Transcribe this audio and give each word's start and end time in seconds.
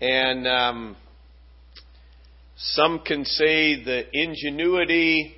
and 0.00 0.48
um, 0.48 0.96
some 2.56 3.00
can 3.00 3.24
say 3.24 3.84
the 3.84 4.04
ingenuity, 4.12 5.34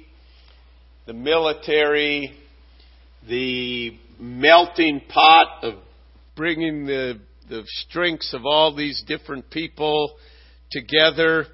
the 1.06 1.12
military, 1.12 2.32
the 3.28 3.98
melting 4.20 5.00
pot 5.08 5.64
of 5.64 5.74
bringing 6.36 6.86
the, 6.86 7.20
the 7.48 7.62
strengths 7.66 8.32
of 8.32 8.46
all 8.46 8.74
these 8.74 9.02
different 9.06 9.50
people 9.50 10.16
together. 10.70 11.46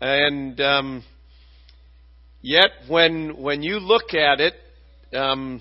And 0.00 0.60
um, 0.60 1.04
yet, 2.40 2.70
when 2.88 3.42
when 3.42 3.62
you 3.62 3.80
look 3.80 4.14
at 4.14 4.40
it, 4.40 4.54
um, 5.12 5.60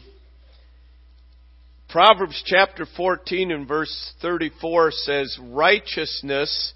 Proverbs 1.89 2.43
chapter 2.45 2.85
14 2.85 3.51
and 3.51 3.67
verse 3.67 4.13
34 4.21 4.91
says, 4.91 5.39
Righteousness 5.41 6.73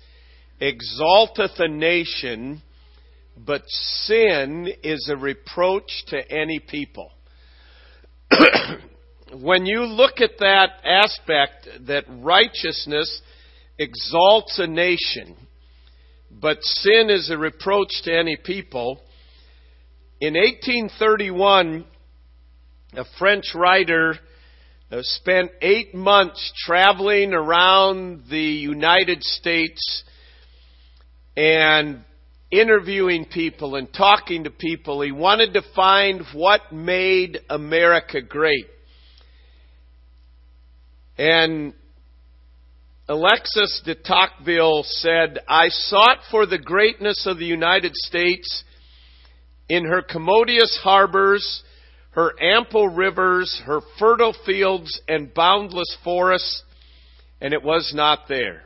exalteth 0.60 1.52
a 1.60 1.68
nation, 1.68 2.64
but 3.38 3.62
sin 3.68 4.70
is 4.82 5.12
a 5.14 5.16
reproach 5.16 6.04
to 6.08 6.32
any 6.32 6.60
people. 6.60 7.12
when 9.40 9.68
you 9.68 9.84
look 9.84 10.20
at 10.20 10.40
that 10.40 10.70
aspect, 10.84 11.68
that 11.86 12.06
righteousness 12.10 13.22
exalts 13.78 14.58
a 14.58 14.66
nation, 14.66 15.36
but 16.32 16.58
sin 16.64 17.12
is 17.12 17.30
a 17.30 17.38
reproach 17.38 18.02
to 18.06 18.12
any 18.12 18.36
people, 18.36 19.00
in 20.20 20.34
1831, 20.34 21.86
a 22.96 23.06
French 23.20 23.54
writer 23.54 24.18
uh, 24.94 25.00
spent 25.02 25.50
eight 25.62 25.96
months 25.96 26.54
traveling 26.56 27.34
around 27.34 28.26
the 28.30 28.38
United 28.38 29.24
States 29.24 30.04
and 31.36 32.04
interviewing 32.52 33.26
people 33.26 33.76
and 33.76 33.92
talking 33.92 34.44
to 34.44 34.52
people. 34.52 35.02
He 35.02 35.12
wanted 35.12 35.54
to 35.54 35.64
find 35.76 36.22
what 36.36 36.72
made 36.72 37.40
America 37.50 38.22
great. 38.22 38.68
And 41.18 41.74
Alexis 43.08 43.82
de 43.86 43.96
Tocqueville 43.96 44.84
said, 44.84 45.40
I 45.48 45.70
sought 45.70 46.20
for 46.30 46.46
the 46.46 46.60
greatness 46.60 47.26
of 47.26 47.40
the 47.40 47.46
United 47.46 47.96
States 47.96 48.64
in 49.68 49.86
her 49.86 50.04
commodious 50.04 50.80
harbors, 50.84 51.64
her 52.14 52.34
ample 52.42 52.90
rivers, 52.90 53.62
her 53.66 53.82
fertile 53.98 54.36
fields, 54.46 55.02
and 55.08 55.34
boundless 55.34 55.98
forests, 56.04 56.64
and 57.42 57.54
it 57.54 57.64
was 57.64 57.92
not 57.96 58.28
there. 58.30 58.64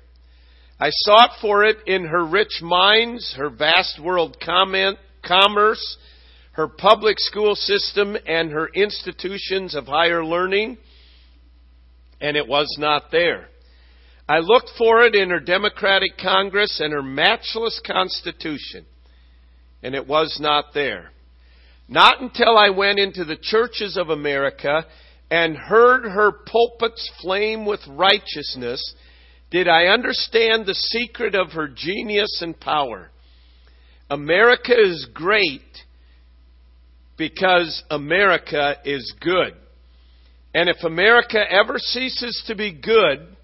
I 0.80 0.90
sought 0.92 1.32
for 1.42 1.64
it 1.64 1.78
in 1.88 2.06
her 2.06 2.26
rich 2.26 2.62
mines, 2.62 3.34
her 3.38 3.50
vast 3.50 4.00
world 4.04 4.38
comment, 4.44 5.00
commerce, 5.26 5.98
her 6.52 6.68
public 6.68 7.20
school 7.20 7.56
system, 7.56 8.18
and 8.28 8.52
her 8.52 8.68
institutions 8.68 9.76
of 9.76 9.86
higher 9.86 10.24
learning, 10.26 10.78
and 12.20 12.36
it 12.36 12.48
was 12.48 12.76
not 12.78 13.12
there. 13.12 13.48
I 14.28 14.40
looked 14.40 14.72
for 14.78 15.04
it 15.04 15.16
in 15.16 15.30
her 15.30 15.40
Democratic 15.40 16.18
Congress 16.18 16.82
and 16.82 16.92
her 16.92 17.02
matchless 17.02 17.82
Constitution, 17.86 18.86
and 19.82 19.96
it 19.96 20.06
was 20.06 20.38
not 20.42 20.74
there. 20.74 21.12
Not 21.88 22.22
until 22.22 22.58
I 22.58 22.70
went 22.70 23.00
into 23.00 23.24
the 23.24 23.38
churches 23.42 23.98
of 23.98 24.10
America 24.10 24.86
and 25.32 25.56
heard 25.56 26.04
her 26.04 26.32
pulpits 26.32 27.10
flame 27.22 27.66
with 27.66 27.80
righteousness 27.88 28.82
did 29.50 29.68
I 29.68 29.86
understand 29.86 30.66
the 30.66 30.74
secret 30.74 31.34
of 31.34 31.52
her 31.52 31.70
genius 31.70 32.42
and 32.42 32.60
power. 32.60 33.10
America 34.10 34.74
is 34.78 35.08
great 35.14 35.62
because 37.18 37.84
America 37.90 38.76
is 38.84 39.14
good. 39.22 39.54
And 40.54 40.70
if 40.70 40.84
America 40.84 41.40
ever 41.50 41.78
ceases 41.78 42.44
to 42.48 42.56
be 42.56 42.74
good, 42.74 43.36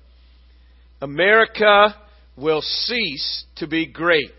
America 1.02 1.96
will 2.36 2.62
cease 2.62 3.46
to 3.58 3.68
be 3.68 3.86
great. 3.86 4.32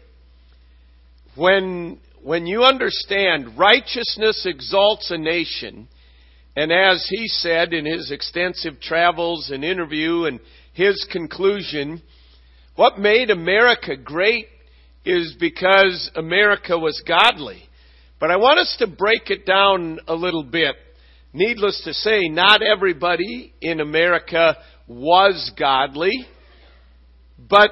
When, 1.35 1.99
when 2.25 2.47
you 2.47 2.65
understand 2.65 3.57
righteousness 3.59 4.47
exalts 4.47 5.11
a 5.11 5.19
nation, 5.19 5.87
and 6.57 6.73
as 6.73 7.07
he 7.11 7.29
said 7.29 7.73
in 7.73 7.85
his 7.85 8.11
extensive 8.11 8.81
travels 8.81 9.51
and 9.51 9.63
interview 9.63 10.25
and 10.25 10.41
his 10.75 11.07
conclusion. 11.11 12.03
What 12.77 12.99
made 12.99 13.31
America 13.31 13.97
great 13.97 14.49
is 15.05 15.37
because 15.39 16.11
America 16.17 16.79
was 16.79 17.03
godly. 17.07 17.63
But 18.19 18.31
I 18.31 18.37
want 18.37 18.59
us 18.59 18.75
to 18.79 18.87
break 18.87 19.31
it 19.31 19.47
down 19.47 20.01
a 20.09 20.15
little 20.15 20.43
bit. 20.43 20.75
Needless 21.33 21.83
to 21.85 21.93
say, 21.93 22.29
not 22.29 22.63
everybody 22.63 23.53
in 23.61 23.81
America 23.81 24.57
was 24.87 25.53
godly, 25.59 26.27
but 27.39 27.71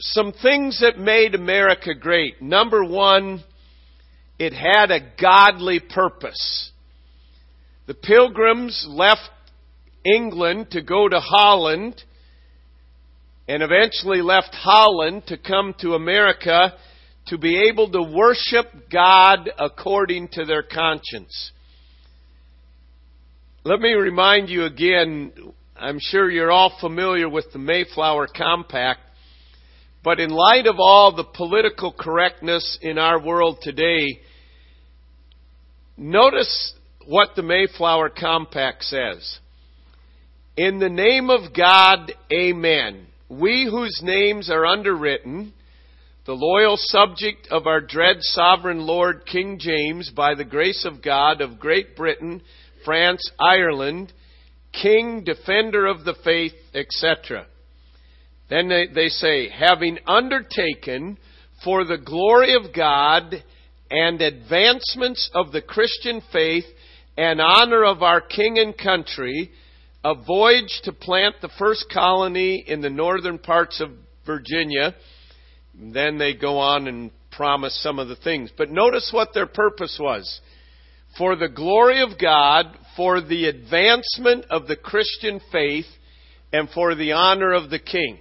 some 0.00 0.32
things 0.32 0.80
that 0.80 0.98
made 0.98 1.34
America 1.34 1.94
great. 1.94 2.40
Number 2.40 2.82
one, 2.84 3.44
it 4.38 4.52
had 4.52 4.90
a 4.90 5.00
godly 5.20 5.78
purpose. 5.80 6.70
The 7.86 7.94
pilgrims 7.94 8.86
left 8.88 9.28
England 10.04 10.70
to 10.70 10.80
go 10.80 11.08
to 11.08 11.20
Holland 11.20 12.02
and 13.46 13.62
eventually 13.62 14.22
left 14.22 14.54
Holland 14.54 15.24
to 15.26 15.36
come 15.36 15.74
to 15.80 15.94
America 15.94 16.72
to 17.26 17.36
be 17.36 17.68
able 17.68 17.90
to 17.90 18.02
worship 18.02 18.66
God 18.90 19.50
according 19.58 20.28
to 20.32 20.44
their 20.46 20.62
conscience. 20.62 21.52
Let 23.64 23.80
me 23.80 23.92
remind 23.92 24.48
you 24.48 24.64
again, 24.64 25.32
I'm 25.76 25.98
sure 26.00 26.30
you're 26.30 26.50
all 26.50 26.72
familiar 26.80 27.28
with 27.28 27.52
the 27.52 27.58
Mayflower 27.58 28.26
Compact, 28.34 29.00
but 30.02 30.20
in 30.20 30.30
light 30.30 30.66
of 30.66 30.76
all 30.78 31.14
the 31.14 31.24
political 31.24 31.92
correctness 31.92 32.78
in 32.80 32.98
our 32.98 33.22
world 33.22 33.58
today, 33.62 34.20
notice 35.96 36.74
what 37.06 37.30
the 37.36 37.42
Mayflower 37.42 38.08
Compact 38.08 38.82
says. 38.84 39.38
In 40.56 40.78
the 40.78 40.88
name 40.88 41.30
of 41.30 41.54
God, 41.54 42.12
amen. 42.32 43.06
We 43.28 43.68
whose 43.70 44.00
names 44.02 44.50
are 44.50 44.66
underwritten, 44.66 45.52
the 46.26 46.32
loyal 46.32 46.76
subject 46.76 47.48
of 47.50 47.66
our 47.66 47.80
dread 47.80 48.16
sovereign 48.20 48.80
Lord 48.80 49.26
King 49.26 49.58
James, 49.58 50.10
by 50.14 50.34
the 50.34 50.44
grace 50.44 50.84
of 50.84 51.02
God 51.02 51.40
of 51.40 51.58
Great 51.58 51.96
Britain, 51.96 52.42
France, 52.84 53.22
Ireland, 53.38 54.12
King, 54.72 55.24
defender 55.24 55.86
of 55.86 56.04
the 56.04 56.14
faith, 56.24 56.54
etc. 56.74 57.46
Then 58.50 58.68
they, 58.68 58.88
they 58.92 59.08
say, 59.08 59.48
having 59.48 59.98
undertaken 60.06 61.16
for 61.64 61.84
the 61.84 61.98
glory 61.98 62.54
of 62.54 62.74
God 62.74 63.42
and 63.90 64.20
advancements 64.20 65.30
of 65.32 65.52
the 65.52 65.62
Christian 65.62 66.20
faith 66.32 66.64
and 67.16 67.40
honor 67.40 67.84
of 67.84 68.02
our 68.02 68.20
King 68.20 68.58
and 68.58 68.76
country, 68.76 69.50
a 70.04 70.14
voyage 70.14 70.80
to 70.84 70.92
plant 70.92 71.36
the 71.40 71.50
first 71.58 71.86
colony 71.92 72.64
in 72.66 72.80
the 72.80 72.90
northern 72.90 73.38
parts 73.38 73.80
of 73.80 73.90
Virginia. 74.26 74.94
Then 75.74 76.18
they 76.18 76.34
go 76.34 76.58
on 76.58 76.88
and 76.88 77.10
promise 77.30 77.80
some 77.82 77.98
of 77.98 78.08
the 78.08 78.16
things. 78.16 78.50
But 78.56 78.70
notice 78.70 79.10
what 79.12 79.32
their 79.32 79.46
purpose 79.46 79.98
was. 80.00 80.40
For 81.18 81.36
the 81.36 81.48
glory 81.48 82.02
of 82.02 82.18
God, 82.20 82.66
for 82.96 83.20
the 83.20 83.46
advancement 83.46 84.46
of 84.50 84.66
the 84.66 84.76
Christian 84.76 85.40
faith, 85.52 85.86
and 86.52 86.68
for 86.70 86.94
the 86.94 87.12
honor 87.12 87.52
of 87.52 87.70
the 87.70 87.78
King. 87.78 88.18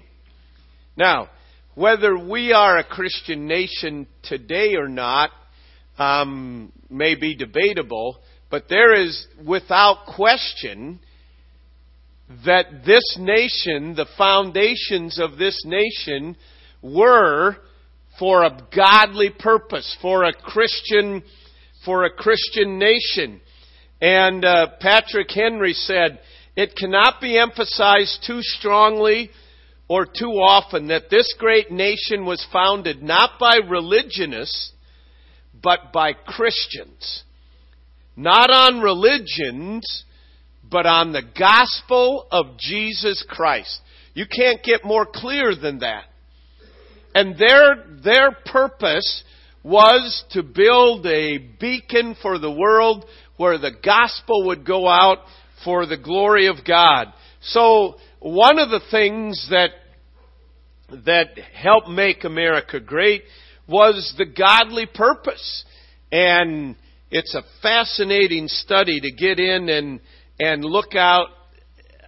Now, 1.00 1.30
whether 1.76 2.18
we 2.18 2.52
are 2.52 2.78
a 2.78 2.84
Christian 2.84 3.48
nation 3.48 4.06
today 4.22 4.76
or 4.76 4.90
not 4.90 5.30
um, 5.98 6.74
may 6.90 7.16
be 7.16 7.36
debatable, 7.36 8.18
but 8.52 8.66
there 8.68 8.94
is 8.94 9.26
without 9.48 10.08
question 10.14 11.00
that 12.46 12.84
this 12.86 13.16
nation, 13.18 13.96
the 13.96 14.08
foundations 14.18 15.22
of 15.22 15.38
this 15.38 15.64
nation, 15.64 16.36
were 16.82 17.56
for 18.20 18.44
a 18.44 18.68
godly 18.76 19.30
purpose, 19.30 19.96
for 20.02 20.26
a 20.26 20.34
Christian, 20.34 21.24
for 21.86 22.04
a 22.04 22.12
Christian 22.12 22.78
nation. 22.78 23.40
And 24.02 24.44
uh, 24.44 24.68
Patrick 24.82 25.32
Henry 25.32 25.72
said, 25.72 26.20
it 26.58 26.76
cannot 26.76 27.22
be 27.22 27.40
emphasized 27.40 28.26
too 28.28 28.42
strongly 28.42 29.32
or 29.90 30.06
too 30.06 30.34
often 30.34 30.88
that 30.88 31.10
this 31.10 31.34
great 31.38 31.72
nation 31.72 32.26
was 32.26 32.46
founded 32.54 33.02
not 33.02 33.32
by 33.40 33.58
religionists, 33.68 34.72
but 35.62 35.92
by 35.92 36.14
Christians. 36.14 37.24
Not 38.16 38.52
on 38.52 38.82
religions, 38.82 40.04
but 40.70 40.86
on 40.86 41.12
the 41.12 41.24
gospel 41.38 42.28
of 42.32 42.58
Jesus 42.60 43.26
Christ. 43.28 43.82
You 44.14 44.26
can't 44.26 44.64
get 44.64 44.86
more 44.86 45.08
clear 45.12 45.56
than 45.56 45.80
that. 45.80 46.04
And 47.16 47.36
their, 47.40 47.86
their 48.04 48.38
purpose 48.46 49.24
was 49.64 50.24
to 50.32 50.44
build 50.44 51.06
a 51.08 51.40
beacon 51.60 52.16
for 52.22 52.38
the 52.38 52.52
world 52.52 53.06
where 53.38 53.58
the 53.58 53.72
gospel 53.84 54.46
would 54.48 54.66
go 54.66 54.88
out 54.88 55.20
for 55.64 55.88
the 55.88 55.98
glory 55.98 56.48
of 56.48 56.58
God. 56.66 57.08
So 57.42 57.96
one 58.20 58.60
of 58.60 58.70
the 58.70 58.82
things 58.92 59.48
that 59.50 59.70
that 61.06 61.38
helped 61.54 61.88
make 61.88 62.24
America 62.24 62.80
great 62.80 63.24
was 63.68 64.14
the 64.18 64.26
godly 64.26 64.88
purpose. 64.88 65.64
And 66.12 66.76
it's 67.12 67.36
a 67.36 67.44
fascinating 67.62 68.48
study 68.48 69.00
to 69.00 69.12
get 69.12 69.40
in 69.40 69.70
and 69.70 70.00
and 70.40 70.64
look 70.66 70.96
out 70.96 71.28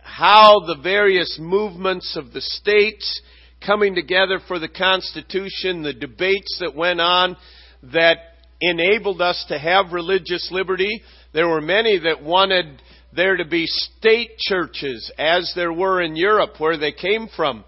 how 0.03 0.61
the 0.65 0.81
various 0.81 1.37
movements 1.39 2.17
of 2.17 2.33
the 2.33 2.41
states 2.41 3.21
coming 3.65 3.93
together 3.93 4.39
for 4.47 4.57
the 4.59 4.67
Constitution, 4.67 5.83
the 5.83 5.93
debates 5.93 6.57
that 6.59 6.75
went 6.75 6.99
on 6.99 7.37
that 7.83 8.17
enabled 8.59 9.21
us 9.21 9.45
to 9.47 9.57
have 9.57 9.93
religious 9.93 10.49
liberty. 10.51 11.01
There 11.33 11.47
were 11.47 11.61
many 11.61 11.99
that 11.99 12.23
wanted 12.23 12.81
there 13.15 13.37
to 13.37 13.45
be 13.45 13.65
state 13.67 14.37
churches 14.37 15.11
as 15.17 15.51
there 15.55 15.73
were 15.73 16.01
in 16.01 16.15
Europe 16.15 16.59
where 16.59 16.77
they 16.77 16.91
came 16.91 17.27
from. 17.35 17.63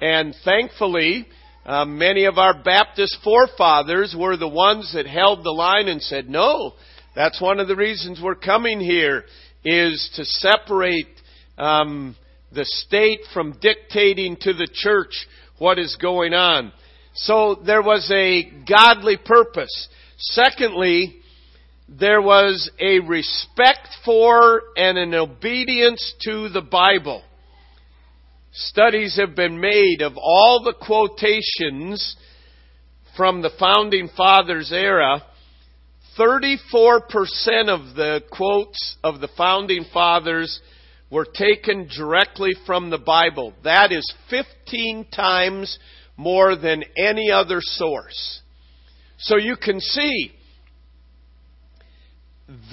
And 0.00 0.34
thankfully, 0.44 1.26
uh, 1.64 1.84
many 1.84 2.24
of 2.24 2.38
our 2.38 2.62
Baptist 2.62 3.18
forefathers 3.22 4.16
were 4.18 4.36
the 4.36 4.48
ones 4.48 4.92
that 4.94 5.06
held 5.06 5.44
the 5.44 5.50
line 5.50 5.88
and 5.88 6.02
said, 6.02 6.28
no, 6.28 6.72
that's 7.14 7.40
one 7.40 7.60
of 7.60 7.68
the 7.68 7.76
reasons 7.76 8.20
we're 8.22 8.34
coming 8.34 8.80
here 8.80 9.24
is 9.64 10.10
to 10.16 10.24
separate 10.24 11.06
um, 11.58 12.16
the 12.52 12.64
state 12.64 13.20
from 13.32 13.58
dictating 13.60 14.36
to 14.40 14.52
the 14.52 14.68
church 14.72 15.26
what 15.58 15.78
is 15.78 15.96
going 16.00 16.34
on. 16.34 16.72
So 17.14 17.60
there 17.66 17.82
was 17.82 18.10
a 18.10 18.50
godly 18.68 19.18
purpose. 19.22 19.88
Secondly, 20.18 21.21
there 21.98 22.22
was 22.22 22.70
a 22.80 23.00
respect 23.00 23.88
for 24.04 24.62
and 24.76 24.96
an 24.96 25.14
obedience 25.14 26.14
to 26.22 26.48
the 26.48 26.62
Bible. 26.62 27.22
Studies 28.52 29.18
have 29.18 29.34
been 29.34 29.60
made 29.60 30.00
of 30.00 30.16
all 30.16 30.62
the 30.62 30.74
quotations 30.74 32.16
from 33.16 33.42
the 33.42 33.50
founding 33.58 34.08
fathers 34.16 34.72
era. 34.72 35.22
34% 36.18 37.00
of 37.68 37.94
the 37.94 38.22
quotes 38.30 38.96
of 39.02 39.20
the 39.20 39.28
founding 39.36 39.84
fathers 39.92 40.60
were 41.10 41.26
taken 41.26 41.88
directly 41.94 42.52
from 42.66 42.90
the 42.90 42.98
Bible. 42.98 43.52
That 43.64 43.92
is 43.92 44.14
15 44.30 45.06
times 45.14 45.78
more 46.16 46.56
than 46.56 46.84
any 46.96 47.30
other 47.30 47.58
source. 47.60 48.40
So 49.18 49.36
you 49.36 49.56
can 49.56 49.80
see 49.80 50.32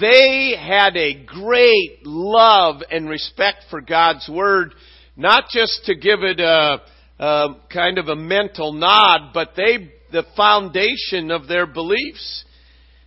they 0.00 0.54
had 0.58 0.96
a 0.96 1.24
great 1.24 2.04
love 2.04 2.82
and 2.90 3.08
respect 3.08 3.64
for 3.70 3.80
God's 3.80 4.28
Word, 4.28 4.74
not 5.16 5.44
just 5.50 5.84
to 5.86 5.94
give 5.94 6.22
it 6.22 6.40
a, 6.40 6.80
a 7.18 7.48
kind 7.72 7.98
of 7.98 8.08
a 8.08 8.16
mental 8.16 8.72
nod, 8.72 9.32
but 9.32 9.50
they, 9.56 9.92
the 10.12 10.24
foundation 10.36 11.30
of 11.30 11.48
their 11.48 11.66
beliefs. 11.66 12.44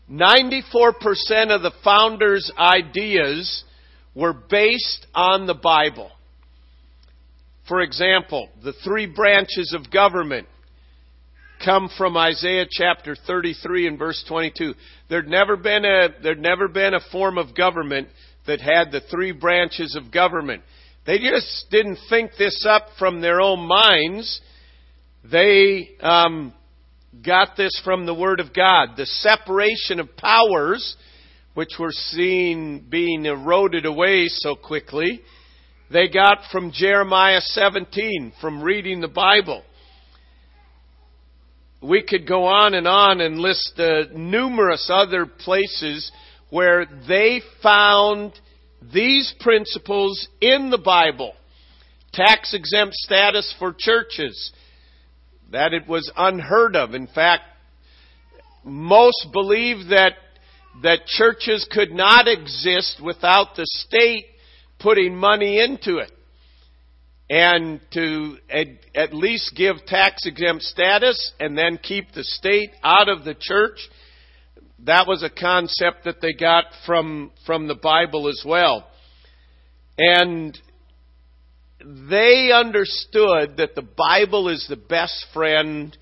94% 0.09 0.93
of 1.49 1.61
the 1.61 1.73
founders' 1.83 2.51
ideas 2.57 3.63
were 4.15 4.33
based 4.33 5.05
on 5.13 5.47
the 5.47 5.53
Bible. 5.53 6.11
For 7.67 7.81
example, 7.81 8.49
the 8.63 8.73
three 8.83 9.05
branches 9.05 9.73
of 9.77 9.91
government 9.91 10.47
come 11.63 11.89
from 11.97 12.17
Isaiah 12.17 12.65
chapter 12.69 13.15
33 13.27 13.87
and 13.87 13.99
verse 13.99 14.23
22. 14.27 14.73
There'd 15.09 15.27
never 15.27 15.55
been 15.55 15.85
a, 15.85 16.09
there'd 16.21 16.39
never 16.39 16.67
been 16.67 16.93
a 16.93 16.99
form 17.11 17.37
of 17.37 17.55
government 17.55 18.09
that 18.47 18.59
had 18.59 18.91
the 18.91 19.01
three 19.09 19.31
branches 19.31 19.95
of 19.95 20.11
government. 20.11 20.63
They 21.05 21.19
just 21.19 21.67
didn't 21.69 21.99
think 22.09 22.31
this 22.37 22.65
up 22.67 22.87
from 22.97 23.21
their 23.21 23.41
own 23.41 23.67
minds. 23.67 24.41
They 25.29 25.89
um, 26.01 26.53
got 27.25 27.55
this 27.55 27.79
from 27.83 28.05
the 28.05 28.13
Word 28.13 28.39
of 28.39 28.53
God. 28.53 28.95
The 28.97 29.05
separation 29.05 29.99
of 29.99 30.15
powers, 30.17 30.95
which 31.53 31.71
we're 31.79 31.91
seeing 31.91 32.85
being 32.89 33.25
eroded 33.25 33.85
away 33.85 34.25
so 34.27 34.55
quickly, 34.55 35.21
they 35.91 36.07
got 36.07 36.39
from 36.51 36.71
Jeremiah 36.71 37.41
17, 37.41 38.33
from 38.41 38.61
reading 38.63 38.99
the 38.99 39.07
Bible. 39.07 39.63
We 41.83 42.01
could 42.01 42.25
go 42.25 42.45
on 42.45 42.75
and 42.75 42.87
on 42.87 43.19
and 43.19 43.37
list 43.37 43.73
uh, 43.77 44.03
numerous 44.13 44.89
other 44.91 45.25
places 45.25 46.09
where 46.49 46.85
they 47.09 47.41
found 47.61 48.31
these 48.93 49.33
principles 49.41 50.29
in 50.39 50.69
the 50.69 50.77
Bible. 50.77 51.33
Tax 52.13 52.53
exempt 52.53 52.93
status 52.93 53.53
for 53.59 53.75
churches. 53.77 54.53
That 55.51 55.73
it 55.73 55.85
was 55.85 56.09
unheard 56.15 56.77
of. 56.77 56.93
In 56.93 57.07
fact, 57.07 57.43
most 58.63 59.27
believe 59.33 59.89
that, 59.89 60.13
that 60.83 61.05
churches 61.05 61.67
could 61.69 61.91
not 61.91 62.29
exist 62.29 63.01
without 63.03 63.57
the 63.57 63.65
state 63.65 64.27
putting 64.79 65.17
money 65.17 65.59
into 65.61 65.97
it 65.97 66.12
and 67.29 67.79
to 67.91 68.37
at, 68.49 68.67
at 68.95 69.13
least 69.13 69.53
give 69.55 69.77
tax 69.87 70.25
exempt 70.25 70.63
status 70.63 71.31
and 71.39 71.57
then 71.57 71.79
keep 71.81 72.11
the 72.13 72.23
state 72.23 72.71
out 72.83 73.09
of 73.09 73.23
the 73.23 73.35
church. 73.39 73.77
That 74.85 75.07
was 75.07 75.23
a 75.23 75.29
concept 75.29 76.03
that 76.05 76.21
they 76.21 76.33
got 76.33 76.65
from, 76.85 77.31
from 77.45 77.67
the 77.67 77.75
Bible 77.75 78.27
as 78.27 78.43
well. 78.45 78.87
And 79.97 80.57
they 82.09 82.51
understood 82.53 83.57
that 83.57 83.75
the 83.75 83.87
Bible 83.97 84.49
is 84.49 84.65
the 84.67 84.75
best 84.75 85.25
friend 85.33 85.95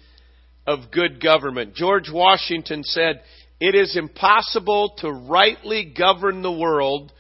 of 0.66 0.92
good 0.92 1.22
government. 1.22 1.76
George 1.76 2.10
Washington 2.12 2.84
said, 2.84 3.22
It 3.60 3.76
is 3.76 3.96
impossible 3.96 4.96
to 5.00 5.12
rightly 5.12 5.94
govern 5.98 6.42
the 6.42 6.52
world 6.52 7.12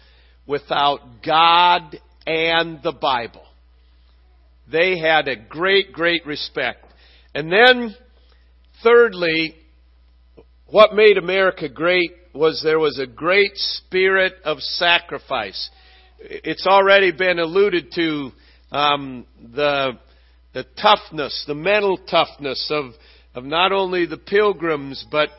without 0.48 1.24
God 1.24 1.98
and 2.26 2.82
the 2.84 2.92
Bible. 2.92 3.44
They 4.72 4.98
had 4.98 5.28
a 5.28 5.36
great, 5.36 5.92
great 5.92 6.26
respect. 6.26 6.86
And 7.36 7.52
then, 7.52 7.96
thirdly, 8.84 9.56
what 10.68 10.94
made 10.94 11.18
America 11.18 11.68
great 11.68 12.12
was 12.34 12.62
there 12.64 12.80
was 12.80 12.98
a 12.98 13.08
great 13.08 13.52
spirit 13.56 14.34
of 14.46 14.60
sacrifice. 14.60 15.70
It's 16.20 16.66
already 16.66 17.12
been 17.12 17.40
alluded 17.40 17.92
to 17.96 18.32
um, 18.72 19.26
the 19.54 19.98
the 20.54 20.66
toughness, 20.82 21.46
the 21.48 21.56
mental 21.56 21.98
toughness 21.98 22.70
of 22.72 22.94
of 23.34 23.44
not 23.44 23.72
only 23.72 24.06
the 24.06 24.18
pilgrims 24.18 25.06
but 25.12 25.30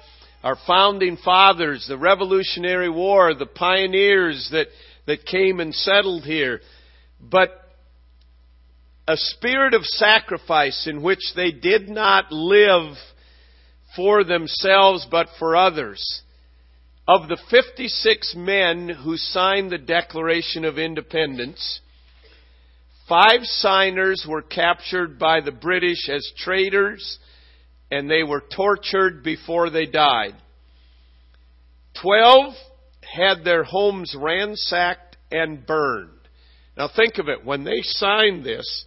our 0.42 0.56
founding 0.66 1.16
fathers, 1.16 1.86
the 1.88 1.96
Revolutionary 1.96 2.90
War, 2.90 3.34
the 3.34 3.46
pioneers 3.46 4.48
that 4.52 4.66
that 5.06 5.24
came 5.24 5.60
and 5.60 5.74
settled 5.74 6.24
here. 6.24 6.60
But 7.20 7.61
a 9.12 9.16
spirit 9.18 9.74
of 9.74 9.84
sacrifice 9.84 10.86
in 10.86 11.02
which 11.02 11.20
they 11.36 11.52
did 11.52 11.86
not 11.86 12.32
live 12.32 12.96
for 13.94 14.24
themselves 14.24 15.06
but 15.10 15.26
for 15.38 15.54
others. 15.54 16.22
Of 17.06 17.28
the 17.28 17.36
56 17.50 18.34
men 18.38 18.88
who 18.88 19.18
signed 19.18 19.70
the 19.70 19.76
Declaration 19.76 20.64
of 20.64 20.78
Independence, 20.78 21.80
five 23.06 23.42
signers 23.42 24.24
were 24.26 24.40
captured 24.40 25.18
by 25.18 25.42
the 25.42 25.52
British 25.52 26.08
as 26.08 26.32
traitors 26.38 27.18
and 27.90 28.10
they 28.10 28.22
were 28.22 28.42
tortured 28.56 29.22
before 29.22 29.68
they 29.68 29.84
died. 29.84 30.34
Twelve 32.00 32.54
had 33.02 33.44
their 33.44 33.64
homes 33.64 34.16
ransacked 34.18 35.18
and 35.30 35.66
burned. 35.66 36.08
Now 36.78 36.88
think 36.88 37.18
of 37.18 37.28
it. 37.28 37.44
When 37.44 37.64
they 37.64 37.82
signed 37.82 38.46
this, 38.46 38.86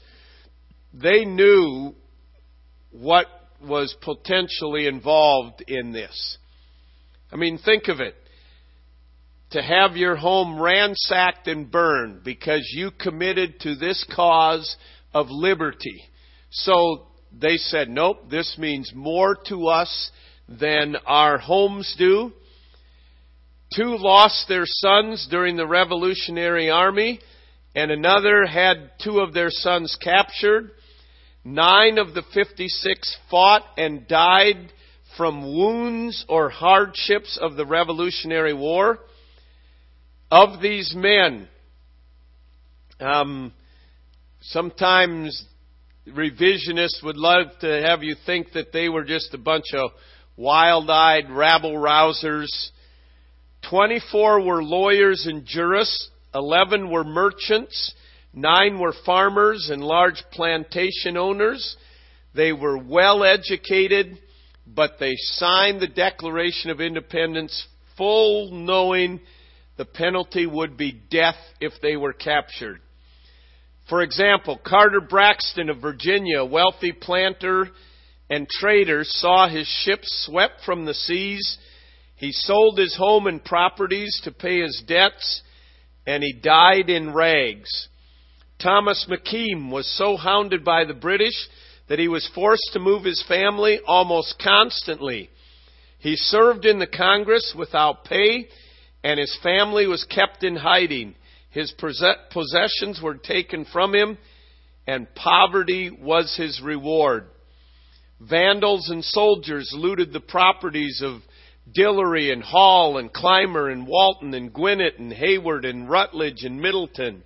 they 1.02 1.26
knew 1.26 1.94
what 2.92 3.28
was 3.62 3.96
potentially 4.02 4.88
involved 4.88 5.64
in 5.68 5.92
this. 5.92 6.38
I 7.32 7.36
mean, 7.36 7.58
think 7.58 7.88
of 7.88 8.00
it. 8.00 8.16
To 9.52 9.62
have 9.62 9.96
your 9.96 10.16
home 10.16 10.60
ransacked 10.60 11.48
and 11.48 11.70
burned 11.70 12.24
because 12.24 12.68
you 12.74 12.92
committed 12.92 13.60
to 13.62 13.76
this 13.76 14.06
cause 14.16 14.76
of 15.14 15.28
liberty. 15.30 16.04
So 16.52 17.08
they 17.32 17.58
said, 17.58 17.90
nope, 17.90 18.30
this 18.30 18.58
means 18.58 18.92
more 18.96 19.38
to 19.48 19.68
us 19.68 20.12
than 20.48 20.96
our 21.06 21.38
homes 21.38 21.96
do. 21.98 22.32
Two 23.76 23.98
lost 23.98 24.48
their 24.48 24.66
sons 24.66 25.28
during 25.30 25.58
the 25.58 25.68
Revolutionary 25.68 26.70
Army 26.70 27.20
and 27.76 27.92
another 27.92 28.46
had 28.46 28.92
two 29.04 29.20
of 29.20 29.34
their 29.34 29.50
sons 29.50 29.98
captured. 30.02 30.72
Nine 31.48 32.00
of 32.00 32.16
the 32.16 32.24
56 32.34 33.18
fought 33.30 33.62
and 33.78 34.08
died 34.08 34.74
from 35.16 35.44
wounds 35.44 36.26
or 36.28 36.50
hardships 36.50 37.38
of 37.40 37.56
the 37.56 37.68
Revolutionary 37.68 38.56
War. 38.56 38.98
Of 40.32 40.60
these 40.60 40.96
men, 40.96 41.48
um, 43.00 43.54
sometimes 44.42 45.46
revisionists 46.08 47.04
would 47.04 47.16
love 47.16 47.46
to 47.62 47.84
have 47.88 48.02
you 48.02 48.16
think 48.26 48.54
that 48.54 48.74
they 48.74 48.90
were 48.90 49.04
just 49.04 49.32
a 49.36 49.38
bunch 49.38 49.66
of 49.76 49.92
wild-eyed 50.36 51.30
rabble 51.30 51.76
rousers. 51.76 52.50
24 53.70 54.42
were 54.42 54.64
lawyers 54.64 55.28
and 55.30 55.46
jurists, 55.46 56.10
11 56.34 56.90
were 56.90 57.04
merchants, 57.04 57.94
9 58.36 58.80
were 58.80 58.94
farmers 59.06 59.70
and 59.72 59.82
large 59.82 60.22
plantation 60.32 61.16
owners. 61.16 61.78
They 62.36 62.52
were 62.52 62.78
well 62.78 63.24
educated, 63.24 64.20
but 64.68 65.00
they 65.00 65.14
signed 65.16 65.80
the 65.80 65.88
Declaration 65.88 66.70
of 66.70 66.82
Independence 66.82 67.68
full 67.98 68.52
knowing 68.52 69.22
the 69.78 69.86
penalty 69.86 70.46
would 70.46 70.76
be 70.76 70.92
death 70.92 71.38
if 71.62 71.74
they 71.82 71.96
were 71.96 72.12
captured. 72.12 72.82
For 73.88 74.02
example, 74.02 74.60
Carter 74.66 75.02
Braxton 75.02 75.70
of 75.70 75.78
Virginia, 75.78 76.40
a 76.40 76.46
wealthy 76.46 76.92
planter 76.92 77.70
and 78.30 78.50
trader, 78.50 79.04
saw 79.04 79.48
his 79.48 79.68
ships 79.68 80.26
swept 80.26 80.62
from 80.66 80.86
the 80.86 80.94
seas. 80.94 81.58
He 82.16 82.32
sold 82.32 82.80
his 82.80 82.96
home 82.98 83.28
and 83.28 83.44
properties 83.44 84.20
to 84.24 84.32
pay 84.32 84.62
his 84.62 84.84
debts, 84.88 85.42
and 86.08 86.24
he 86.24 86.34
died 86.34 86.90
in 86.90 87.14
rags. 87.14 87.90
Thomas 88.62 89.06
McKean 89.10 89.70
was 89.70 89.88
so 89.98 90.18
hounded 90.18 90.64
by 90.64 90.86
the 90.86 90.94
British 90.94 91.48
that 91.88 92.00
he 92.00 92.08
was 92.08 92.30
forced 92.34 92.70
to 92.74 92.80
move 92.80 93.04
his 93.04 93.24
family 93.28 93.80
almost 93.86 94.42
constantly. 94.44 95.30
He 96.00 96.16
served 96.16 96.66
in 96.66 96.80
the 96.80 96.88
Congress 96.88 97.54
without 97.58 98.06
pay, 98.06 98.48
and 99.04 99.20
his 99.20 99.38
family 99.44 99.88
was 99.88 100.04
kept 100.06 100.44
in 100.44 100.56
hiding. 100.56 101.16
His 101.50 101.74
possessions 102.32 103.02
were 103.02 103.16
taken 103.16 103.66
from 103.66 103.94
him, 103.94 104.18
and 104.88 105.14
poverty 105.16 105.90
was 105.90 106.36
his 106.36 106.62
reward. 106.62 107.28
Vandals 108.20 108.90
and 108.90 109.04
soldiers 109.04 109.72
looted 109.74 110.14
the 110.14 110.20
properties 110.20 111.02
of 111.04 111.22
Dillery 111.74 112.32
and 112.32 112.44
Hall 112.44 112.98
and 112.98 113.12
Clymer 113.12 113.70
and 113.70 113.88
Walton 113.88 114.34
and 114.34 114.54
Gwinnett 114.54 115.00
and 115.00 115.12
Heyward 115.12 115.66
and 115.66 115.90
Rutledge 115.90 116.44
and 116.44 116.62
Middleton. 116.62 117.24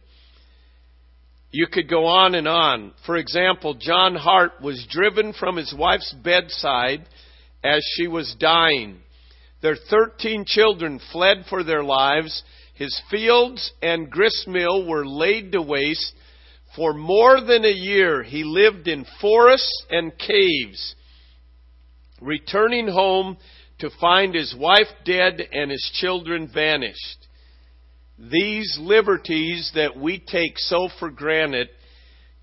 You 1.51 1.67
could 1.67 1.89
go 1.89 2.05
on 2.05 2.35
and 2.35 2.47
on. 2.47 2.93
For 3.05 3.17
example, 3.17 3.73
John 3.73 4.15
Hart 4.15 4.61
was 4.61 4.85
driven 4.89 5.33
from 5.33 5.55
his 5.55 5.73
wife's 5.77 6.13
bedside 6.23 7.05
as 7.63 7.83
she 7.95 8.07
was 8.07 8.35
dying. 8.39 8.99
Their 9.61 9.75
13 9.89 10.45
children 10.45 10.99
fled 11.11 11.45
for 11.49 11.63
their 11.63 11.83
lives 11.83 12.43
his 12.79 12.99
fields 13.11 13.73
and 13.81 14.09
gristmill 14.09 14.87
were 14.87 15.05
laid 15.05 15.51
to 15.51 15.61
waste. 15.61 16.13
For 16.77 16.93
more 16.93 17.41
than 17.41 17.65
a 17.65 17.69
year 17.69 18.23
he 18.23 18.45
lived 18.45 18.87
in 18.87 19.05
forests 19.19 19.85
and 19.89 20.17
caves, 20.17 20.95
returning 22.21 22.87
home 22.87 23.35
to 23.79 23.89
find 23.99 24.33
his 24.33 24.55
wife 24.57 24.87
dead 25.03 25.41
and 25.51 25.69
his 25.69 25.91
children 25.95 26.49
vanished. 26.53 27.27
These 28.19 28.77
liberties 28.81 29.71
that 29.75 29.97
we 29.97 30.19
take 30.19 30.57
so 30.57 30.89
for 30.99 31.09
granted 31.09 31.69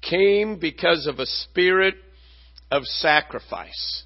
came 0.01 0.59
because 0.59 1.07
of 1.07 1.19
a 1.19 1.27
spirit 1.27 1.97
of 2.71 2.85
sacrifice. 2.85 4.05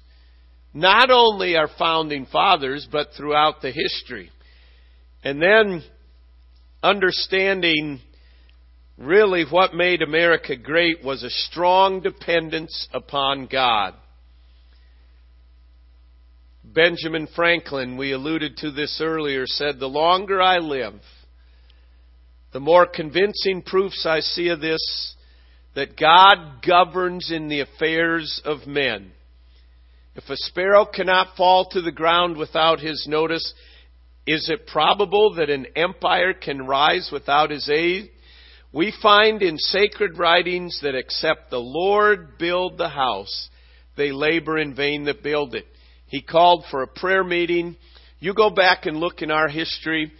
Not 0.73 1.09
only 1.09 1.55
our 1.55 1.69
founding 1.79 2.25
fathers, 2.25 2.87
but 2.91 3.09
throughout 3.15 3.61
the 3.61 3.71
history. 3.71 4.31
And 5.23 5.41
then 5.41 5.83
understanding 6.83 8.01
really 8.97 9.45
what 9.49 9.73
made 9.73 10.01
America 10.01 10.57
great 10.57 11.03
was 11.03 11.23
a 11.23 11.29
strong 11.29 12.01
dependence 12.01 12.87
upon 12.93 13.47
God. 13.47 13.93
Benjamin 16.63 17.27
Franklin, 17.35 17.97
we 17.97 18.11
alluded 18.11 18.57
to 18.57 18.71
this 18.71 18.99
earlier, 19.01 19.45
said, 19.45 19.79
The 19.79 19.87
longer 19.87 20.41
I 20.41 20.57
live, 20.59 21.01
the 22.53 22.59
more 22.59 22.85
convincing 22.85 23.61
proofs 23.61 24.05
I 24.05 24.19
see 24.19 24.49
of 24.49 24.61
this 24.61 25.15
that 25.75 25.97
God 25.97 26.61
governs 26.65 27.31
in 27.31 27.47
the 27.47 27.61
affairs 27.61 28.41
of 28.43 28.67
men. 28.67 29.11
If 30.15 30.29
a 30.29 30.35
sparrow 30.35 30.85
cannot 30.85 31.37
fall 31.37 31.69
to 31.69 31.81
the 31.81 31.93
ground 31.93 32.35
without 32.35 32.81
his 32.81 33.07
notice, 33.09 33.53
is 34.27 34.49
it 34.49 34.67
probable 34.67 35.35
that 35.35 35.49
an 35.49 35.67
empire 35.75 36.33
can 36.33 36.67
rise 36.67 37.09
without 37.11 37.49
his 37.49 37.69
aid? 37.69 38.11
We 38.73 38.93
find 39.01 39.41
in 39.41 39.57
sacred 39.57 40.17
writings 40.17 40.79
that 40.83 40.95
except 40.95 41.49
the 41.49 41.59
Lord 41.59 42.37
build 42.37 42.77
the 42.77 42.89
house, 42.89 43.49
they 43.95 44.11
labor 44.11 44.57
in 44.57 44.75
vain 44.75 45.05
that 45.05 45.23
build 45.23 45.55
it. 45.55 45.65
He 46.07 46.21
called 46.21 46.65
for 46.69 46.81
a 46.81 46.87
prayer 46.87 47.23
meeting. 47.23 47.77
You 48.19 48.33
go 48.33 48.49
back 48.49 48.85
and 48.85 48.97
look 48.97 49.21
in 49.21 49.31
our 49.31 49.47
history, 49.47 50.11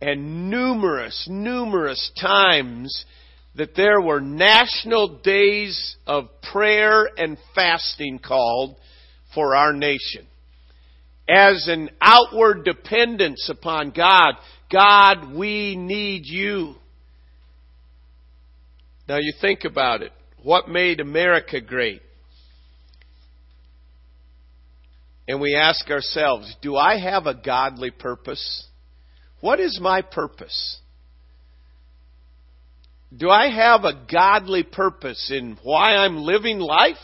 and 0.00 0.50
numerous, 0.50 1.26
numerous 1.30 2.10
times 2.20 3.04
that 3.56 3.74
there 3.74 4.00
were 4.00 4.20
national 4.20 5.20
days 5.22 5.96
of 6.06 6.28
prayer 6.52 7.08
and 7.16 7.38
fasting 7.54 8.18
called 8.18 8.76
for 9.34 9.56
our 9.56 9.72
nation 9.72 10.26
as 11.28 11.66
an 11.68 11.90
outward 12.00 12.64
dependence 12.64 13.48
upon 13.50 13.90
God. 13.90 14.34
God, 14.70 15.34
we 15.34 15.76
need 15.76 16.22
you. 16.26 16.74
Now 19.08 19.16
you 19.16 19.32
think 19.40 19.64
about 19.64 20.02
it. 20.02 20.12
What 20.42 20.68
made 20.68 21.00
America 21.00 21.60
great? 21.60 22.02
And 25.28 25.40
we 25.40 25.56
ask 25.56 25.90
ourselves, 25.90 26.54
do 26.62 26.76
I 26.76 26.98
have 26.98 27.26
a 27.26 27.34
godly 27.34 27.90
purpose? 27.90 28.66
What 29.46 29.60
is 29.60 29.78
my 29.80 30.02
purpose? 30.02 30.78
Do 33.16 33.30
I 33.30 33.48
have 33.48 33.84
a 33.84 34.04
godly 34.12 34.64
purpose 34.64 35.30
in 35.32 35.56
why 35.62 35.94
I'm 35.94 36.16
living 36.16 36.58
life? 36.58 36.96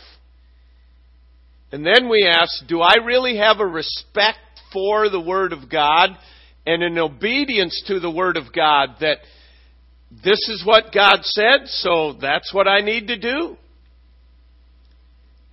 And 1.71 1.87
then 1.87 2.09
we 2.09 2.29
ask, 2.29 2.67
do 2.67 2.81
I 2.81 2.95
really 3.07 3.37
have 3.37 3.61
a 3.61 3.65
respect 3.65 4.41
for 4.73 5.09
the 5.09 5.21
Word 5.21 5.53
of 5.53 5.71
God 5.71 6.19
and 6.67 6.83
an 6.83 6.99
obedience 6.99 7.81
to 7.87 8.01
the 8.01 8.11
Word 8.11 8.37
of 8.37 8.53
God 8.53 8.97
that 8.99 9.19
this 10.11 10.41
is 10.49 10.65
what 10.67 10.93
God 10.93 11.21
said, 11.23 11.67
so 11.69 12.15
that's 12.21 12.53
what 12.53 12.67
I 12.67 12.81
need 12.81 13.07
to 13.07 13.21
do? 13.21 13.57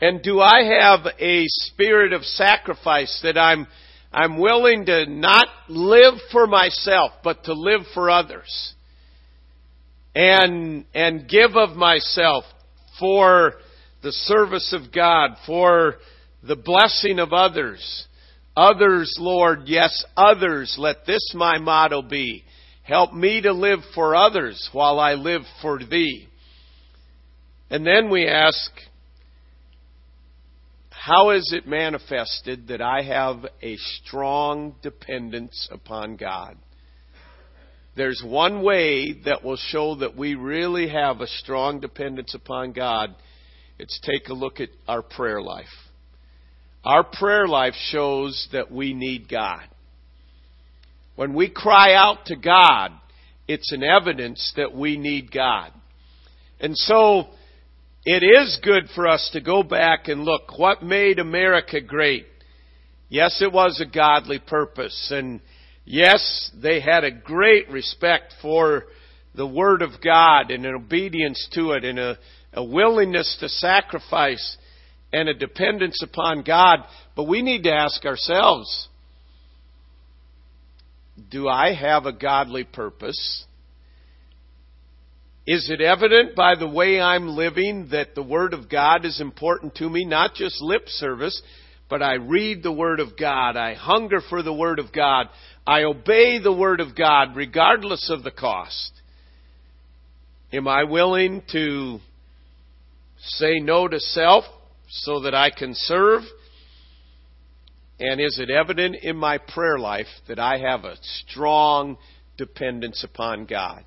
And 0.01 0.23
do 0.23 0.39
I 0.39 0.63
have 0.63 1.01
a 1.19 1.43
spirit 1.45 2.13
of 2.13 2.23
sacrifice 2.23 3.19
that 3.21 3.37
I'm, 3.37 3.67
I'm 4.11 4.39
willing 4.39 4.85
to 4.87 5.05
not 5.05 5.47
live 5.67 6.15
for 6.31 6.47
myself, 6.47 7.11
but 7.23 7.43
to 7.45 7.53
live 7.53 7.81
for 7.93 8.09
others? 8.09 8.73
And, 10.15 10.85
and 10.93 11.29
give 11.29 11.55
of 11.55 11.75
myself 11.75 12.43
for 12.99 13.53
the 14.01 14.11
service 14.11 14.73
of 14.73 14.91
God, 14.93 15.31
for 15.45 15.95
the 16.41 16.55
blessing 16.55 17.19
of 17.19 17.33
others. 17.33 18.07
Others, 18.57 19.15
Lord, 19.19 19.63
yes, 19.65 20.03
others, 20.17 20.75
let 20.77 21.05
this 21.05 21.31
my 21.33 21.59
motto 21.59 22.01
be. 22.01 22.43
Help 22.83 23.13
me 23.13 23.41
to 23.41 23.53
live 23.53 23.79
for 23.93 24.15
others 24.15 24.69
while 24.73 24.99
I 24.99 25.13
live 25.13 25.43
for 25.61 25.79
Thee. 25.79 26.27
And 27.69 27.85
then 27.85 28.09
we 28.09 28.27
ask, 28.27 28.71
how 31.05 31.31
is 31.31 31.53
it 31.53 31.67
manifested 31.67 32.67
that 32.67 32.81
I 32.81 33.01
have 33.03 33.45
a 33.61 33.77
strong 33.77 34.75
dependence 34.81 35.69
upon 35.71 36.17
God? 36.17 36.57
There's 37.95 38.21
one 38.25 38.61
way 38.63 39.13
that 39.25 39.43
will 39.43 39.57
show 39.57 39.95
that 39.95 40.15
we 40.15 40.35
really 40.35 40.89
have 40.89 41.21
a 41.21 41.27
strong 41.27 41.79
dependence 41.79 42.33
upon 42.33 42.73
God 42.73 43.15
it's 43.79 43.97
take 44.03 44.27
a 44.27 44.33
look 44.33 44.59
at 44.59 44.69
our 44.87 45.01
prayer 45.01 45.41
life. 45.41 45.65
Our 46.83 47.03
prayer 47.03 47.47
life 47.47 47.73
shows 47.75 48.49
that 48.51 48.69
we 48.69 48.93
need 48.93 49.29
God. 49.29 49.63
When 51.15 51.33
we 51.33 51.49
cry 51.49 51.93
out 51.93 52.25
to 52.25 52.35
God, 52.35 52.91
it's 53.47 53.71
an 53.71 53.83
evidence 53.83 54.53
that 54.57 54.73
we 54.75 54.97
need 54.97 55.31
God. 55.31 55.71
And 56.59 56.77
so, 56.77 57.27
it 58.05 58.23
is 58.23 58.59
good 58.63 58.85
for 58.95 59.07
us 59.07 59.29
to 59.33 59.41
go 59.41 59.61
back 59.61 60.07
and 60.07 60.23
look 60.23 60.57
what 60.57 60.81
made 60.81 61.19
America 61.19 61.81
great. 61.81 62.25
Yes, 63.09 63.41
it 63.41 63.51
was 63.51 63.81
a 63.81 63.91
godly 63.91 64.39
purpose. 64.39 65.11
And 65.13 65.41
yes, 65.85 66.51
they 66.61 66.79
had 66.79 67.03
a 67.03 67.11
great 67.11 67.69
respect 67.69 68.35
for 68.41 68.85
the 69.35 69.47
Word 69.47 69.81
of 69.81 70.01
God 70.03 70.51
and 70.51 70.65
an 70.65 70.75
obedience 70.75 71.49
to 71.53 71.71
it 71.71 71.83
and 71.83 71.99
a, 71.99 72.17
a 72.53 72.63
willingness 72.63 73.37
to 73.41 73.49
sacrifice 73.49 74.57
and 75.11 75.27
a 75.27 75.33
dependence 75.33 76.01
upon 76.01 76.43
God. 76.43 76.79
But 77.15 77.27
we 77.27 77.41
need 77.41 77.63
to 77.63 77.73
ask 77.73 78.05
ourselves, 78.05 78.87
do 81.29 81.47
I 81.47 81.73
have 81.73 82.05
a 82.05 82.13
godly 82.13 82.63
purpose? 82.63 83.45
Is 85.51 85.67
it 85.67 85.81
evident 85.81 86.35
by 86.35 86.53
the 86.53 86.67
way 86.67 87.01
I'm 87.01 87.29
living 87.29 87.87
that 87.89 88.13
the 88.13 88.21
Word 88.21 88.53
of 88.53 88.69
God 88.69 89.03
is 89.03 89.19
important 89.19 89.73
to 89.77 89.89
me? 89.89 90.05
Not 90.05 90.35
just 90.35 90.61
lip 90.61 90.83
service, 90.85 91.41
but 91.89 92.03
I 92.03 92.17
read 92.17 92.61
the 92.61 92.71
Word 92.71 92.99
of 92.99 93.17
God. 93.17 93.57
I 93.57 93.73
hunger 93.73 94.21
for 94.29 94.43
the 94.43 94.53
Word 94.53 94.77
of 94.77 94.93
God. 94.93 95.25
I 95.65 95.85
obey 95.85 96.37
the 96.37 96.53
Word 96.53 96.79
of 96.81 96.95
God 96.95 97.35
regardless 97.35 98.11
of 98.11 98.21
the 98.21 98.29
cost. 98.29 98.91
Am 100.53 100.67
I 100.67 100.83
willing 100.83 101.41
to 101.51 101.97
say 103.17 103.59
no 103.59 103.87
to 103.87 103.99
self 103.99 104.43
so 104.87 105.21
that 105.21 105.33
I 105.33 105.49
can 105.49 105.73
serve? 105.73 106.21
And 107.99 108.21
is 108.21 108.37
it 108.37 108.51
evident 108.51 108.97
in 108.97 109.17
my 109.17 109.39
prayer 109.39 109.79
life 109.79 110.05
that 110.27 110.37
I 110.37 110.59
have 110.59 110.83
a 110.83 110.97
strong 111.01 111.97
dependence 112.37 113.03
upon 113.03 113.47
God? 113.47 113.83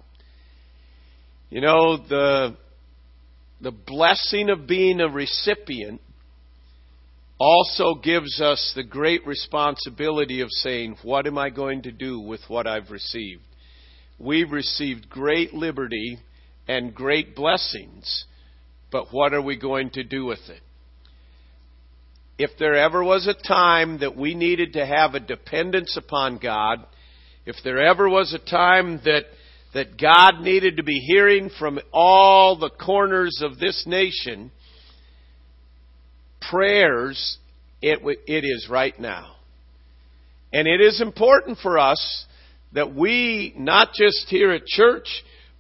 You 1.53 1.61
know, 1.61 1.99
the, 1.99 2.57
the 3.61 3.73
blessing 3.73 4.49
of 4.49 4.67
being 4.67 5.03
a 5.03 5.09
recipient 5.11 6.01
also 7.39 7.97
gives 8.03 8.41
us 8.41 8.73
the 8.75 8.83
great 8.83 9.27
responsibility 9.27 10.41
of 10.41 10.49
saying, 10.51 10.97
What 11.03 11.27
am 11.27 11.37
I 11.37 11.51
going 11.51 11.83
to 11.83 11.93
do 11.93 12.19
with 12.19 12.41
what 12.49 12.67
I've 12.67 12.91
received? 12.91 13.43
We've 14.19 14.51
received 14.51 15.11
great 15.11 15.53
liberty 15.53 16.17
and 16.69 16.95
great 16.95 17.37
blessings, 17.37 18.25
but 18.91 19.09
what 19.11 19.35
are 19.35 19.43
we 19.43 19.59
going 19.59 19.91
to 19.91 20.05
do 20.05 20.25
with 20.25 20.41
it? 20.49 20.63
If 22.39 22.53
there 22.59 22.77
ever 22.77 23.05
was 23.05 23.27
a 23.27 23.47
time 23.47 23.99
that 23.99 24.17
we 24.17 24.35
needed 24.35 24.73
to 24.73 24.87
have 24.87 25.15
a 25.15 25.21
dependence 25.21 25.99
upon 25.99 26.39
God, 26.39 26.79
if 27.45 27.57
there 27.63 27.85
ever 27.85 28.09
was 28.09 28.33
a 28.33 28.51
time 28.51 29.03
that 29.05 29.25
that 29.75 29.99
God 29.99 30.41
needed 30.41 30.77
to 30.77 30.83
be 30.83 30.99
hearing 30.99 31.51
from 31.59 31.81
all 31.93 32.59
the 32.59 32.71
corners 32.71 33.41
of 33.43 33.59
this 33.59 33.85
nation, 33.87 34.51
prayers, 36.51 37.39
it, 37.81 38.01
it 38.27 38.45
is 38.45 38.69
right 38.71 38.99
now. 38.99 39.37
And 40.53 40.69
it 40.69 40.81
is 40.81 41.01
important 41.01 41.59
for 41.63 41.79
us 41.79 42.27
that 42.75 42.95
we, 42.95 43.55
not 43.57 43.89
just 43.95 44.27
here 44.29 44.51
at 44.51 44.67
church, 44.67 45.07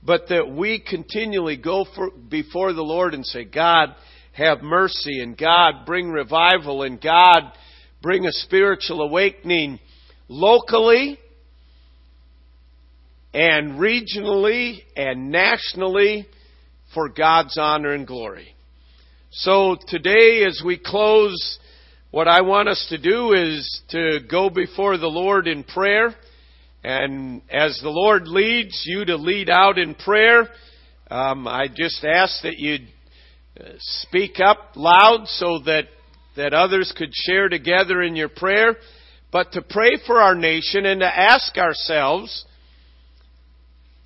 but 0.04 0.28
that 0.28 0.50
we 0.50 0.80
continually 0.80 1.56
go 1.56 1.86
for, 1.94 2.10
before 2.10 2.72
the 2.72 2.82
Lord 2.82 3.14
and 3.14 3.24
say, 3.24 3.44
God, 3.44 3.94
have 4.32 4.62
mercy, 4.62 5.22
and 5.22 5.36
God, 5.36 5.86
bring 5.86 6.10
revival, 6.10 6.82
and 6.82 7.00
God, 7.00 7.52
bring 8.02 8.26
a 8.26 8.32
spiritual 8.32 9.02
awakening 9.02 9.78
locally 10.28 11.18
and 13.34 13.78
regionally 13.78 14.80
and 14.96 15.30
nationally 15.30 16.26
for 16.94 17.08
God's 17.08 17.56
honor 17.58 17.92
and 17.92 18.06
glory. 18.06 18.54
So 19.30 19.76
today, 19.88 20.44
as 20.44 20.62
we 20.64 20.78
close, 20.78 21.58
what 22.10 22.28
I 22.28 22.42
want 22.42 22.68
us 22.68 22.86
to 22.90 22.98
do 22.98 23.32
is 23.32 23.82
to 23.88 24.20
go 24.30 24.50
before 24.50 24.98
the 24.98 25.06
Lord 25.06 25.48
in 25.48 25.64
prayer. 25.64 26.14
And 26.84 27.42
as 27.50 27.78
the 27.82 27.88
Lord 27.88 28.28
leads 28.28 28.82
you 28.84 29.04
to 29.06 29.16
lead 29.16 29.48
out 29.48 29.78
in 29.78 29.94
prayer, 29.94 30.48
um, 31.10 31.48
I 31.48 31.68
just 31.68 32.04
ask 32.04 32.42
that 32.42 32.58
you 32.58 32.78
uh, 33.58 33.70
speak 33.78 34.40
up 34.40 34.72
loud 34.76 35.26
so 35.28 35.60
that 35.60 35.84
that 36.36 36.54
others 36.54 36.92
could 36.96 37.12
share 37.12 37.48
together 37.48 38.02
in 38.02 38.16
your 38.16 38.28
prayer, 38.28 38.76
but 39.30 39.52
to 39.52 39.62
pray 39.62 39.92
for 40.06 40.20
our 40.20 40.34
nation 40.34 40.86
and 40.86 41.00
to 41.00 41.06
ask 41.06 41.56
ourselves, 41.58 42.44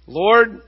Lord, 0.06 0.60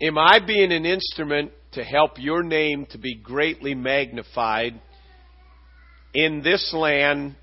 am 0.00 0.18
I 0.18 0.40
being 0.44 0.72
an 0.72 0.84
instrument 0.84 1.52
to 1.72 1.84
help 1.84 2.18
your 2.18 2.42
name 2.42 2.86
to 2.90 2.98
be 2.98 3.14
greatly 3.14 3.74
magnified 3.74 4.80
in 6.12 6.42
this 6.42 6.72
land, 6.72 7.36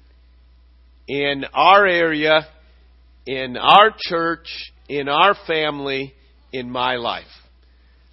in 1.07 1.45
our 1.53 1.85
area, 1.85 2.47
in 3.25 3.55
our 3.55 3.93
church, 3.97 4.47
in 4.89 5.07
our 5.07 5.35
family, 5.47 6.13
in 6.51 6.69
my 6.69 6.95
life. 6.95 7.23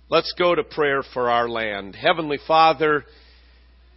Let's 0.08 0.32
go 0.38 0.54
to 0.54 0.62
prayer 0.62 1.02
for 1.12 1.30
our 1.30 1.48
land. 1.48 1.96
Heavenly 1.96 2.38
Father, 2.46 3.04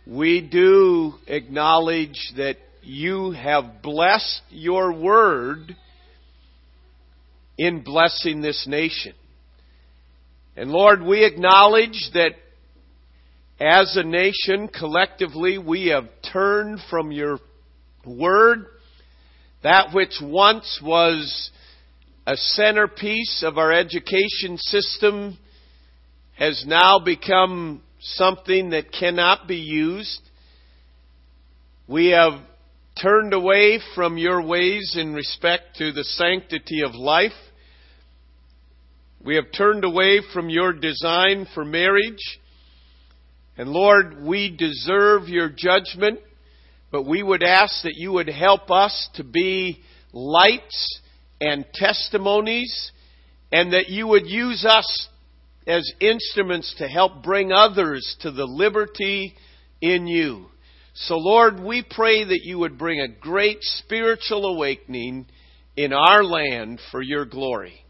we 0.05 0.41
do 0.41 1.13
acknowledge 1.27 2.33
that 2.37 2.57
you 2.81 3.31
have 3.31 3.81
blessed 3.83 4.41
your 4.49 4.93
word 4.93 5.75
in 7.61 7.83
blessing 7.83 8.41
this 8.41 8.65
nation. 8.67 9.13
And 10.57 10.71
Lord, 10.71 11.03
we 11.03 11.23
acknowledge 11.23 12.09
that 12.15 12.31
as 13.59 13.95
a 13.95 14.03
nation, 14.03 14.67
collectively, 14.67 15.59
we 15.59 15.89
have 15.89 16.05
turned 16.33 16.79
from 16.89 17.11
your 17.11 17.37
word 18.03 18.65
that 19.61 19.93
which 19.93 20.15
once 20.23 20.81
was 20.83 21.51
a 22.25 22.35
centerpiece 22.35 23.43
of 23.45 23.59
our 23.59 23.71
education 23.71 24.57
system 24.57 25.37
has 26.35 26.65
now 26.65 26.97
become 26.97 27.83
something 27.99 28.71
that 28.71 28.91
cannot 28.91 29.47
be 29.47 29.57
used. 29.57 30.21
We 31.87 32.07
have 32.07 32.41
turned 32.99 33.33
away 33.33 33.79
from 33.93 34.17
your 34.17 34.41
ways 34.41 34.95
in 34.99 35.13
respect 35.13 35.75
to 35.77 35.91
the 35.91 36.03
sanctity 36.03 36.81
of 36.81 36.95
life. 36.95 37.31
We 39.23 39.35
have 39.35 39.51
turned 39.55 39.83
away 39.83 40.21
from 40.33 40.49
your 40.49 40.73
design 40.73 41.47
for 41.53 41.63
marriage. 41.63 42.39
And 43.57 43.69
Lord, 43.69 44.23
we 44.23 44.55
deserve 44.55 45.27
your 45.27 45.49
judgment 45.49 46.19
but 46.91 47.07
we 47.07 47.23
would 47.23 47.41
ask 47.41 47.83
that 47.83 47.95
you 47.95 48.11
would 48.11 48.27
help 48.27 48.69
us 48.69 49.09
to 49.15 49.23
be 49.23 49.81
lights 50.11 50.99
and 51.39 51.65
testimonies, 51.73 52.91
and 53.51 53.73
that 53.73 53.89
you 53.89 54.07
would 54.07 54.27
use 54.27 54.65
us 54.65 55.07
as 55.65 55.89
instruments 55.99 56.75
to 56.77 56.87
help 56.87 57.23
bring 57.23 57.51
others 57.51 58.17
to 58.19 58.31
the 58.31 58.45
liberty 58.45 59.33
in 59.79 60.05
you. 60.05 60.47
So, 60.93 61.15
Lord, 61.17 61.59
we 61.59 61.83
pray 61.89 62.25
that 62.25 62.41
you 62.43 62.59
would 62.59 62.77
bring 62.77 62.99
a 62.99 63.07
great 63.07 63.59
spiritual 63.61 64.45
awakening 64.45 65.27
in 65.77 65.93
our 65.93 66.23
land 66.23 66.79
for 66.91 67.01
your 67.01 67.25
glory. 67.25 67.85